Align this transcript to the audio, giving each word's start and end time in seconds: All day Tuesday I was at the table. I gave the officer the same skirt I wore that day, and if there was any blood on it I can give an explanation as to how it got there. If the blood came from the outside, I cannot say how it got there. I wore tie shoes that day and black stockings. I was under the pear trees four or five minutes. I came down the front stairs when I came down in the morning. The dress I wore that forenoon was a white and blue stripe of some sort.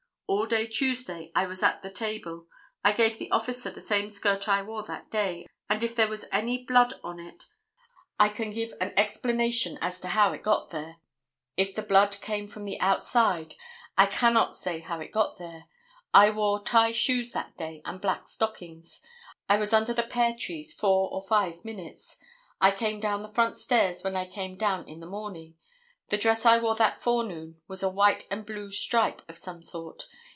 All 0.27 0.45
day 0.45 0.65
Tuesday 0.65 1.29
I 1.35 1.45
was 1.45 1.61
at 1.61 1.81
the 1.81 1.89
table. 1.89 2.47
I 2.85 2.93
gave 2.93 3.17
the 3.19 3.29
officer 3.31 3.69
the 3.69 3.81
same 3.81 4.09
skirt 4.09 4.47
I 4.47 4.61
wore 4.61 4.81
that 4.83 5.11
day, 5.11 5.45
and 5.69 5.83
if 5.83 5.93
there 5.93 6.07
was 6.07 6.23
any 6.31 6.63
blood 6.63 6.93
on 7.03 7.19
it 7.19 7.47
I 8.17 8.29
can 8.29 8.51
give 8.51 8.73
an 8.79 8.93
explanation 8.95 9.77
as 9.81 9.99
to 9.99 10.07
how 10.07 10.31
it 10.31 10.41
got 10.41 10.69
there. 10.69 10.99
If 11.57 11.75
the 11.75 11.81
blood 11.81 12.15
came 12.21 12.47
from 12.47 12.63
the 12.63 12.79
outside, 12.79 13.55
I 13.97 14.05
cannot 14.05 14.55
say 14.55 14.79
how 14.79 15.01
it 15.01 15.11
got 15.11 15.37
there. 15.37 15.65
I 16.13 16.29
wore 16.29 16.63
tie 16.63 16.91
shoes 16.93 17.33
that 17.33 17.57
day 17.57 17.81
and 17.83 17.99
black 17.99 18.25
stockings. 18.29 19.01
I 19.49 19.57
was 19.57 19.73
under 19.73 19.93
the 19.93 20.01
pear 20.03 20.33
trees 20.33 20.71
four 20.73 21.11
or 21.11 21.21
five 21.21 21.65
minutes. 21.65 22.17
I 22.61 22.71
came 22.71 23.01
down 23.01 23.21
the 23.21 23.27
front 23.27 23.57
stairs 23.57 24.01
when 24.01 24.15
I 24.15 24.27
came 24.27 24.55
down 24.55 24.87
in 24.87 25.01
the 25.01 25.07
morning. 25.07 25.55
The 26.07 26.17
dress 26.17 26.45
I 26.45 26.57
wore 26.59 26.75
that 26.75 27.01
forenoon 27.01 27.61
was 27.69 27.81
a 27.83 27.87
white 27.89 28.27
and 28.29 28.45
blue 28.45 28.69
stripe 28.69 29.21
of 29.29 29.37
some 29.37 29.63
sort. 29.63 30.07